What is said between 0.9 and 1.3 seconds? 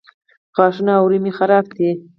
او اورۍ